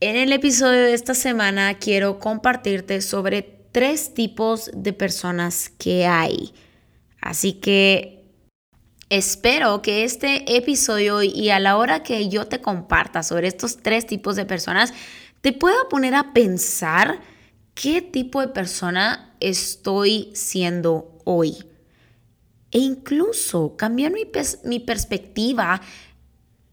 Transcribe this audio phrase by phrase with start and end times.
[0.00, 6.54] En el episodio de esta semana quiero compartirte sobre tres tipos de personas que hay.
[7.20, 8.24] Así que
[9.08, 14.06] espero que este episodio y a la hora que yo te comparta sobre estos tres
[14.06, 14.94] tipos de personas,
[15.40, 17.20] te pueda poner a pensar
[17.74, 21.56] qué tipo de persona estoy siendo hoy.
[22.70, 24.22] E incluso cambiar mi,
[24.62, 25.80] mi perspectiva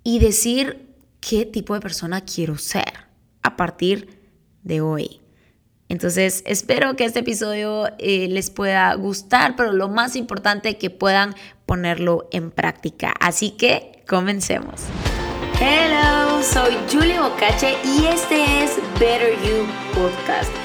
[0.04, 3.05] y decir qué tipo de persona quiero ser
[3.46, 4.20] a partir
[4.64, 5.22] de hoy.
[5.88, 11.36] Entonces, espero que este episodio eh, les pueda gustar, pero lo más importante que puedan
[11.66, 13.14] ponerlo en práctica.
[13.20, 14.82] Así que, comencemos.
[15.60, 20.65] Hello, soy Julie Bocache y este es Better You Podcast.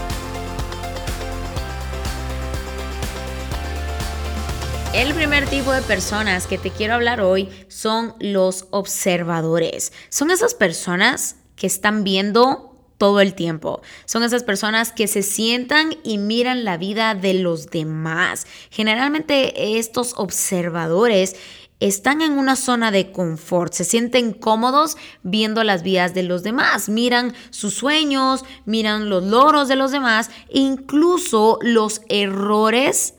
[4.93, 9.93] El primer tipo de personas que te quiero hablar hoy son los observadores.
[10.09, 13.81] Son esas personas que están viendo todo el tiempo.
[14.03, 18.45] Son esas personas que se sientan y miran la vida de los demás.
[18.69, 21.37] Generalmente estos observadores
[21.79, 26.89] están en una zona de confort, se sienten cómodos viendo las vidas de los demás,
[26.89, 33.15] miran sus sueños, miran los logros de los demás, incluso los errores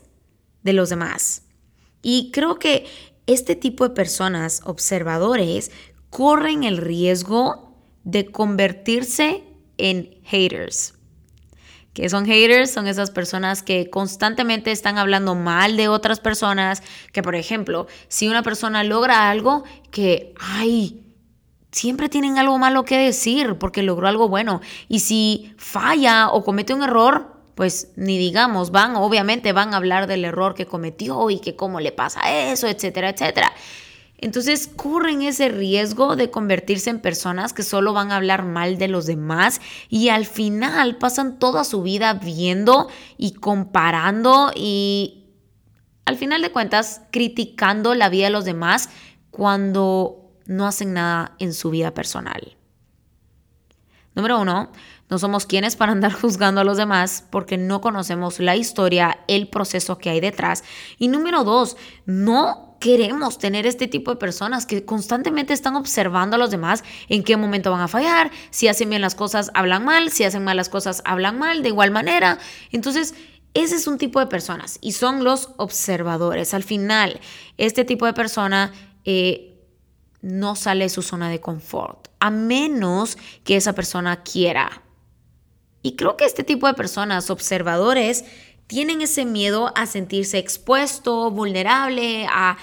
[0.61, 1.42] de los demás.
[2.03, 2.85] Y creo que
[3.25, 5.71] este tipo de personas, observadores,
[6.11, 9.43] corren el riesgo de convertirse
[9.77, 10.93] en haters.
[11.93, 12.71] ¿Qué son haters?
[12.71, 18.27] Son esas personas que constantemente están hablando mal de otras personas, que por ejemplo, si
[18.27, 21.03] una persona logra algo, que, ay,
[21.71, 24.61] siempre tienen algo malo que decir porque logró algo bueno.
[24.87, 30.07] Y si falla o comete un error, pues ni digamos, van, obviamente van a hablar
[30.07, 33.53] del error que cometió y que cómo le pasa eso, etcétera, etcétera.
[34.17, 38.87] Entonces corren ese riesgo de convertirse en personas que solo van a hablar mal de
[38.87, 39.59] los demás
[39.89, 42.87] y al final pasan toda su vida viendo
[43.17, 45.25] y comparando y
[46.05, 48.89] al final de cuentas criticando la vida de los demás
[49.29, 52.55] cuando no hacen nada en su vida personal.
[54.15, 54.71] Número uno,
[55.09, 59.47] no somos quienes para andar juzgando a los demás porque no conocemos la historia, el
[59.47, 60.63] proceso que hay detrás.
[60.97, 66.39] Y número dos, no queremos tener este tipo de personas que constantemente están observando a
[66.39, 70.11] los demás en qué momento van a fallar, si hacen bien las cosas hablan mal,
[70.11, 72.39] si hacen mal las cosas hablan mal de igual manera.
[72.73, 73.15] Entonces,
[73.53, 76.53] ese es un tipo de personas y son los observadores.
[76.53, 77.21] Al final,
[77.57, 78.73] este tipo de persona
[79.05, 79.61] eh,
[80.21, 84.82] no sale de su zona de confort, a menos que esa persona quiera
[85.83, 88.23] y creo que este tipo de personas, observadores,
[88.67, 92.57] tienen ese miedo a sentirse expuesto, vulnerable, a,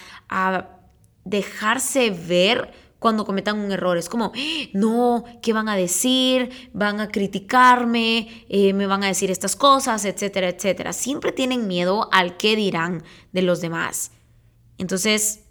[1.24, 3.98] dejarse ver cuando cometan un error.
[3.98, 4.32] Es como,
[4.72, 6.70] no, ¿qué van a decir?
[6.72, 10.92] Van a criticarme, eh, me van a decir estas cosas, etcétera, etcétera.
[10.94, 14.12] Siempre tienen miedo al qué dirán de los demás.
[14.78, 15.44] Entonces,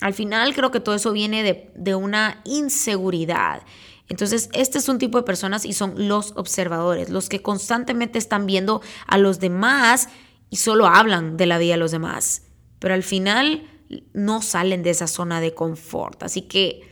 [0.00, 3.62] al final creo que todo eso viene de, de una inseguridad.
[4.10, 8.44] Entonces, este es un tipo de personas y son los observadores, los que constantemente están
[8.44, 10.08] viendo a los demás
[10.50, 12.42] y solo hablan de la vida de los demás,
[12.80, 13.62] pero al final
[14.12, 16.24] no salen de esa zona de confort.
[16.24, 16.82] Así que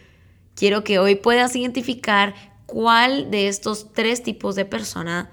[0.54, 2.34] quiero que hoy puedas identificar
[2.66, 5.32] cuál de estos tres tipos de persona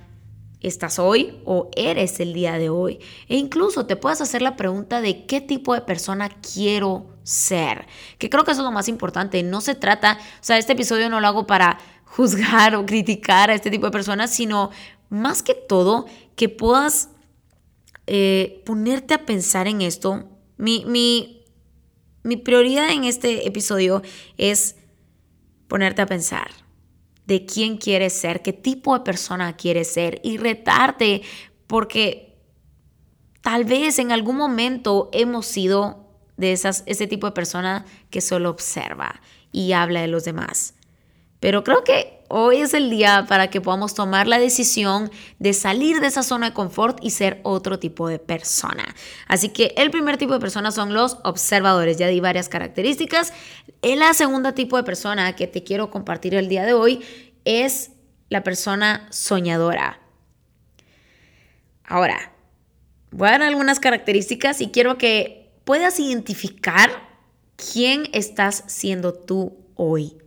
[0.62, 3.00] estás hoy o eres el día de hoy.
[3.28, 7.88] E incluso te puedes hacer la pregunta de qué tipo de persona quiero ser.
[8.18, 9.44] Que creo que eso es lo más importante.
[9.44, 13.56] No se trata, o sea, este episodio no lo hago para juzgar o criticar a
[13.56, 14.70] este tipo de personas, sino
[15.10, 16.06] más que todo
[16.36, 17.10] que puedas
[18.08, 20.30] eh, ponerte a pensar en esto.
[20.58, 21.44] Mi, mi,
[22.24, 24.02] mi prioridad en este episodio
[24.38, 24.76] es
[25.68, 26.52] ponerte a pensar
[27.26, 31.24] de quién quieres ser, qué tipo de persona quieres ser y retarte
[31.66, 32.38] porque
[33.42, 36.05] tal vez en algún momento hemos sido
[36.38, 39.22] de esas, ese tipo de persona que solo observa
[39.52, 40.76] y habla de los demás.
[41.40, 46.00] Pero creo que hoy es el día para que podamos tomar la decisión de salir
[46.00, 48.96] de esa zona de confort y ser otro tipo de persona.
[49.28, 51.98] Así que el primer tipo de persona son los observadores.
[51.98, 53.32] Ya di varias características.
[53.82, 57.06] El la segunda tipo de persona que te quiero compartir el día de hoy
[57.44, 57.92] es
[58.30, 60.00] la persona soñadora.
[61.84, 62.34] Ahora,
[63.12, 66.90] voy a dar algunas características y quiero que puedas identificar
[67.56, 70.18] quién estás siendo tú hoy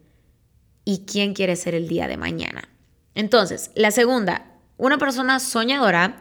[0.84, 2.68] y quién quieres ser el día de mañana.
[3.14, 6.20] Entonces, la segunda, una persona soñadora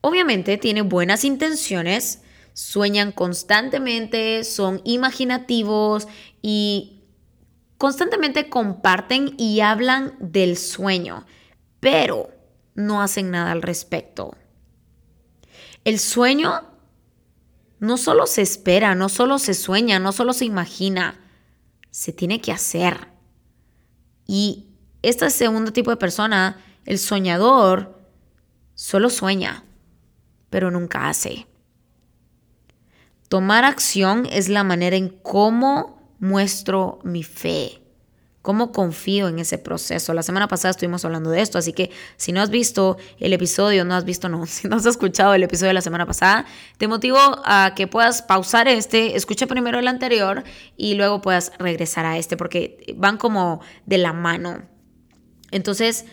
[0.00, 2.22] obviamente tiene buenas intenciones,
[2.52, 6.08] sueñan constantemente, son imaginativos
[6.42, 7.02] y
[7.78, 11.24] constantemente comparten y hablan del sueño,
[11.80, 12.30] pero
[12.74, 14.36] no hacen nada al respecto.
[15.84, 16.67] El sueño
[17.80, 21.20] no solo se espera, no solo se sueña, no solo se imagina,
[21.90, 23.08] se tiene que hacer.
[24.26, 24.66] Y
[25.02, 27.98] este segundo tipo de persona, el soñador,
[28.74, 29.64] solo sueña,
[30.50, 31.46] pero nunca hace.
[33.28, 37.82] Tomar acción es la manera en cómo muestro mi fe,
[38.42, 40.14] cómo confío en ese proceso.
[40.14, 43.84] La semana pasada estuvimos hablando de esto, así que si no has visto el episodio,
[43.84, 46.46] no has visto, no, si no has escuchado el episodio de la semana pasada,
[46.76, 50.44] te motivo a que puedas pausar este, escucha primero el anterior
[50.76, 54.62] y luego puedas regresar a este, porque van como de la mano.
[55.50, 56.04] Entonces,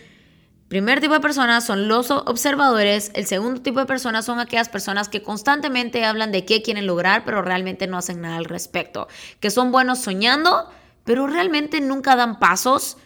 [0.67, 5.09] Primer tipo de personas son los observadores, el segundo tipo de personas son aquellas personas
[5.09, 9.07] que constantemente hablan de qué quieren lograr, pero realmente no hacen nada al respecto,
[9.39, 10.67] que son buenos soñando,
[11.05, 12.97] pero realmente nunca dan pasos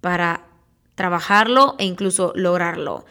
[0.00, 0.46] para
[0.94, 3.04] trabajarlo e incluso lograrlo.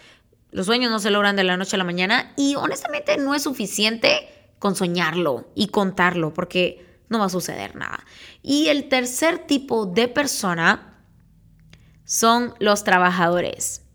[0.50, 3.44] Los sueños no se logran de la noche a la mañana y honestamente no es
[3.44, 4.28] suficiente
[4.58, 8.00] con soñarlo y contarlo porque no va a suceder nada.
[8.42, 11.04] Y el tercer tipo de persona
[12.06, 13.87] son los trabajadores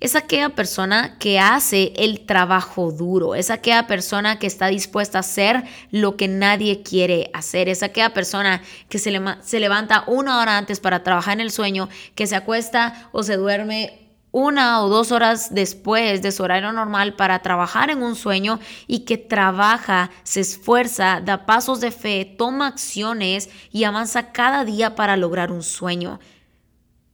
[0.00, 5.20] es aquella persona que hace el trabajo duro, es aquella persona que está dispuesta a
[5.20, 10.56] hacer lo que nadie quiere hacer, es aquella persona que se, se levanta una hora
[10.56, 15.10] antes para trabajar en el sueño, que se acuesta o se duerme una o dos
[15.10, 20.40] horas después de su horario normal para trabajar en un sueño y que trabaja, se
[20.40, 26.20] esfuerza, da pasos de fe, toma acciones y avanza cada día para lograr un sueño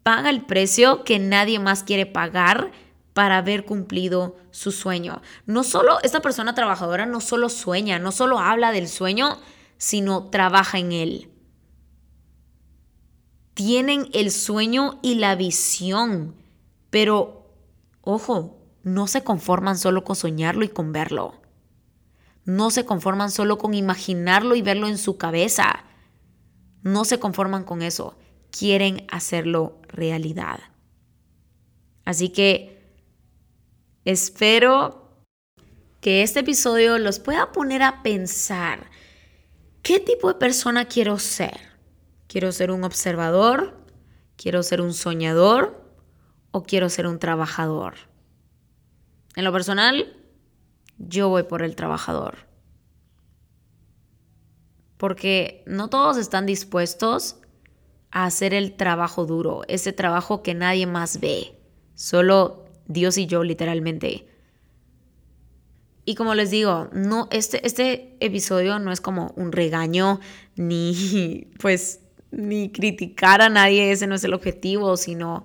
[0.05, 2.71] paga el precio que nadie más quiere pagar
[3.15, 5.23] para haber cumplido su sueño.
[5.47, 9.39] No solo esta persona trabajadora no solo sueña, no solo habla del sueño,
[9.79, 11.31] sino trabaja en él.
[13.55, 16.35] Tienen el sueño y la visión,
[16.91, 17.49] pero
[18.03, 21.41] ojo, no se conforman solo con soñarlo y con verlo.
[22.45, 25.85] No se conforman solo con imaginarlo y verlo en su cabeza.
[26.83, 28.19] No se conforman con eso
[28.57, 30.61] quieren hacerlo realidad.
[32.05, 32.83] Así que
[34.05, 35.11] espero
[36.01, 38.91] que este episodio los pueda poner a pensar
[39.83, 41.59] qué tipo de persona quiero ser.
[42.29, 43.77] ¿Quiero ser un observador?
[44.37, 45.83] ¿Quiero ser un soñador?
[46.51, 47.95] ¿O quiero ser un trabajador?
[49.35, 50.17] En lo personal,
[50.99, 52.37] yo voy por el trabajador.
[54.97, 57.37] Porque no todos están dispuestos
[58.15, 61.59] a hacer el trabajo duro, ese trabajo que nadie más ve,
[61.97, 64.29] solo Dios y yo literalmente.
[66.05, 70.21] Y como les digo, no, este, este episodio no es como un regaño
[70.57, 72.01] ni pues
[72.31, 75.45] ni criticar a nadie, ese no es el objetivo, sino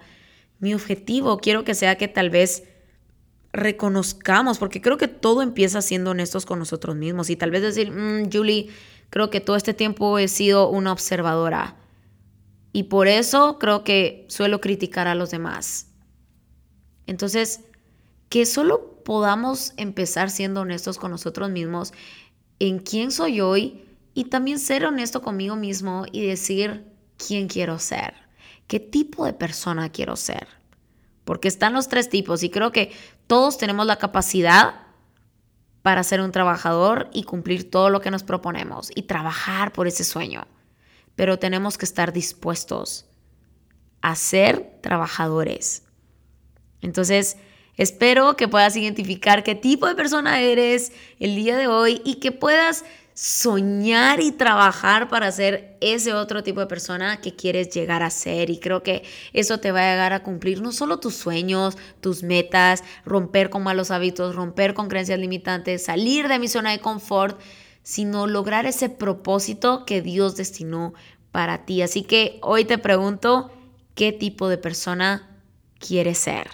[0.60, 2.66] mi objetivo quiero que sea que tal vez
[3.52, 7.90] reconozcamos, porque creo que todo empieza siendo honestos con nosotros mismos y tal vez decir,
[7.90, 8.70] mm, Julie,
[9.10, 11.76] creo que todo este tiempo he sido una observadora
[12.72, 15.88] y por eso creo que suelo criticar a los demás.
[17.08, 17.62] Entonces,
[18.30, 21.94] que solo podamos empezar siendo honestos con nosotros mismos
[22.60, 26.86] en quién soy hoy y también ser honesto conmigo mismo y decir
[27.18, 28.14] quién quiero ser,
[28.68, 30.48] qué tipo de persona quiero ser.
[31.26, 32.92] Porque están los tres tipos y creo que
[33.28, 34.76] todos tenemos la capacidad
[35.82, 40.04] para ser un trabajador y cumplir todo lo que nos proponemos y trabajar por ese
[40.04, 40.46] sueño
[41.16, 43.06] pero tenemos que estar dispuestos
[44.02, 45.84] a ser trabajadores.
[46.82, 47.38] Entonces,
[47.78, 52.32] espero que puedas identificar qué tipo de persona eres el día de hoy y que
[52.32, 52.86] puedas
[53.22, 58.50] soñar y trabajar para ser ese otro tipo de persona que quieres llegar a ser.
[58.50, 62.24] Y creo que eso te va a llegar a cumplir no solo tus sueños, tus
[62.24, 67.38] metas, romper con malos hábitos, romper con creencias limitantes, salir de mi zona de confort,
[67.84, 70.94] sino lograr ese propósito que Dios destinó
[71.32, 71.82] para ti.
[71.82, 73.52] Así que hoy te pregunto,
[73.96, 75.42] ¿qué tipo de persona
[75.80, 76.50] quieres ser?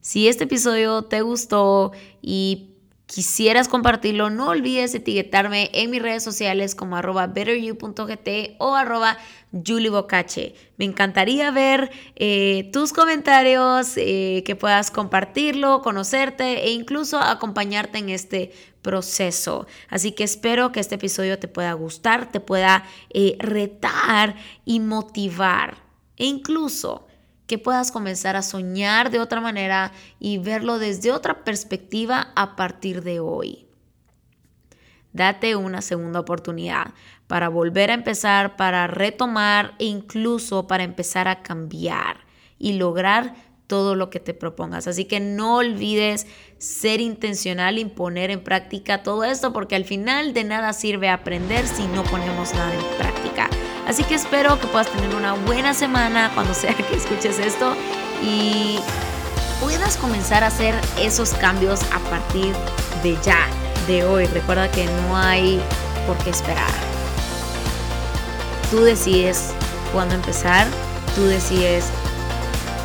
[0.00, 1.92] Si este episodio te gustó
[2.22, 2.75] y
[3.06, 9.16] quisieras compartirlo, no olvides etiquetarme en mis redes sociales como arroba betteryou.gt o arroba
[9.52, 10.54] julibocache.
[10.76, 18.10] Me encantaría ver eh, tus comentarios, eh, que puedas compartirlo, conocerte e incluso acompañarte en
[18.10, 19.66] este proceso.
[19.88, 25.78] Así que espero que este episodio te pueda gustar, te pueda eh, retar y motivar
[26.16, 27.05] e incluso
[27.46, 33.02] que puedas comenzar a soñar de otra manera y verlo desde otra perspectiva a partir
[33.02, 33.66] de hoy.
[35.12, 36.92] Date una segunda oportunidad
[37.26, 42.18] para volver a empezar, para retomar e incluso para empezar a cambiar
[42.58, 43.34] y lograr
[43.66, 44.86] todo lo que te propongas.
[44.86, 46.26] Así que no olvides
[46.58, 51.66] ser intencional y poner en práctica todo esto porque al final de nada sirve aprender
[51.66, 53.48] si no ponemos nada en práctica.
[53.86, 57.74] Así que espero que puedas tener una buena semana cuando sea que escuches esto
[58.22, 58.80] y
[59.60, 62.52] puedas comenzar a hacer esos cambios a partir
[63.02, 63.46] de ya,
[63.86, 64.26] de hoy.
[64.26, 65.60] Recuerda que no hay
[66.06, 66.70] por qué esperar.
[68.70, 69.52] Tú decides
[69.92, 70.66] cuándo empezar,
[71.14, 71.84] tú decides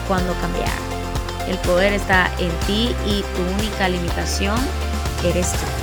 [0.08, 0.70] cuándo cambiar.
[1.48, 4.60] El poder está en ti y tu única limitación
[5.24, 5.81] eres tú.